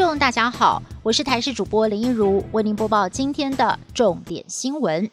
[0.00, 5.10] 众大家好，我是台视主播林一如，为您播报今天的重点新闻。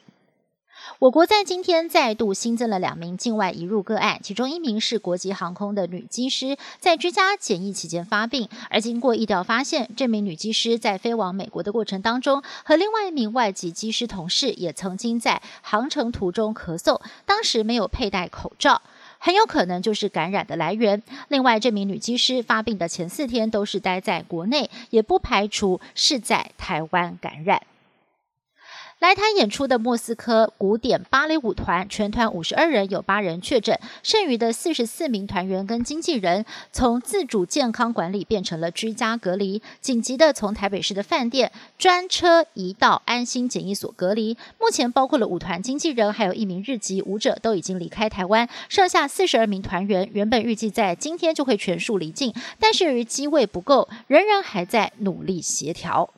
[0.99, 18.81] 我国在今天再度新增了两名境外移入个案，其中一名是国际航空的女机师，在居家检疫期间发病，而经过疫调发现，这名女机师在飞往美国的过程当中，和另外一名外籍机师同事也曾经在航程途中咳嗽，当时没有佩戴口罩。
[19.20, 21.02] 很有可能就是感染的来源。
[21.27, 27.61] 另外，这名女机师发病的前四天都是待在国内，也不排除是在台湾感染。
[28.99, 44.35] 来台演出的莫斯科古典芭蕾舞团，全团五十二人，有八人确诊，剩余的四十四名团员跟经纪人从自主健康管理变成了居家隔离，紧急的从台北市的饭店专车移到安心检疫所隔离。
[44.59, 56.09] 目前包括了舞团经纪人，还有一名日籍舞者都已经离开台湾，剩下四十二名团员，原本预计在今天就会全数离境，但是由于机位不够，仍然还在努力协调。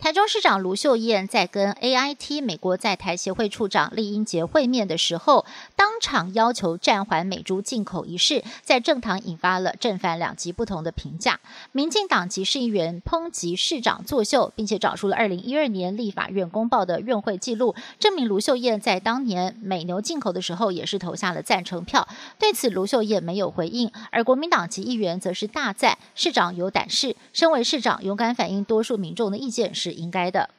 [0.00, 11.40] 台中市长卢秀燕在跟 AIT 美国在台协会处长厉英杰会面的时候，当场要求暂缓美猪进口一事，在政党引发了正反两极不同的评价。
[11.72, 22.06] 民进党籍市议员抨击市长作秀，并且找出了二零一二年立法院公报的院会记录，证明卢秀燕在当年美牛进口的时候也是投下了赞成票。
[22.38, 29.87] 对此，卢秀燕没有回应，而国民党籍议员则是大赞市长有胆识，身为市长勇敢反映多数民众的意见是。
[29.88, 30.50] 是应该的。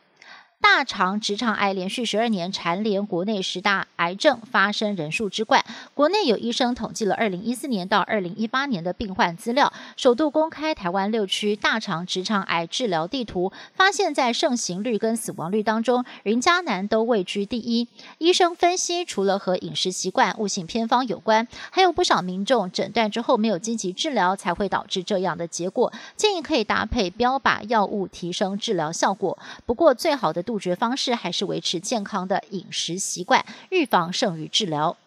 [0.62, 5.64] 大肠直肠癌连续十二年蝉联国内十大癌症发生人数之冠。
[5.94, 17.88] 国内有医生统计了二零一四年到二零一八年的病患资料，首度公开台湾六区大肠直肠癌治疗地图，发现，在盛行率跟死亡率当中，云嘉南都位居第一。
[18.18, 25.92] 医生分析，除了和饮食习惯、误信偏方有关，还有不少民众诊断之后没有积极治疗，才会导致这样的结果。
[26.18, 29.38] 建议可以搭配标靶药物提升治疗效果。
[29.66, 34.98] 不过，最好的杜绝方式还是维持健康的饮食习惯，预防胜于治疗。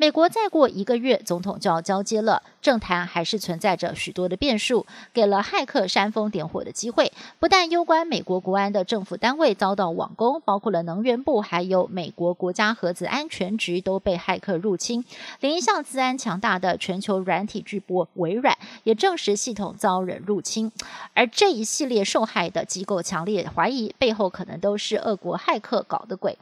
[0.00, 7.12] 美国再过一个月，总统就要交接了，政坛还是存在着许多的变数，给了骇客煽风点火的机会。
[7.38, 15.04] 不但攸关美国国安的政府单位遭到网攻，包括了能源部，还有美国国家核子安全局都被骇客入侵。
[15.40, 20.72] 连一向自安强大的全球软体巨擘微软也证实系统遭人入侵，
[21.12, 26.38] 而这一系列受害的机构强烈怀疑，背后可能都是俄国骇客搞的鬼。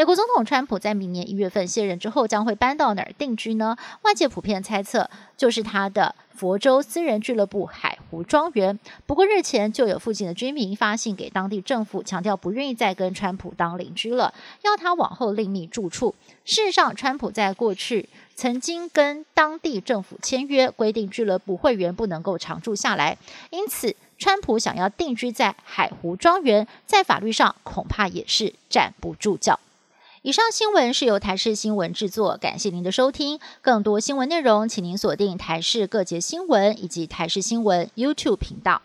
[0.00, 3.76] 美国总统川普在明年一月份卸任之后，将会搬到哪儿定居呢？
[4.00, 8.78] 外界普遍猜测，就是他的佛州私人俱乐部海湖庄园。
[9.04, 16.14] 不过日前就有附近的居民发信给当地政府，强调不愿意再跟川普当邻居了，要他往后另觅住处。
[16.46, 23.18] 事实上，川普在过去曾经跟当地政府签约，规定俱乐部会员不能够常住下来，
[23.50, 29.60] 因此川普想要定居在海湖庄园，在法律上恐怕也是站不住脚。
[30.22, 33.40] 以上新闻是由台视新闻制作，感谢您的收听。
[33.62, 38.82] 更多新闻内容，请您锁定台视各节新闻以及台视新闻 YouTube 频道。